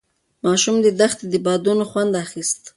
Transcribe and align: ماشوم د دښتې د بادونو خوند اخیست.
ماشوم 0.43 0.75
د 0.85 0.87
دښتې 0.99 1.25
د 1.29 1.35
بادونو 1.45 1.83
خوند 1.91 2.13
اخیست. 2.23 2.61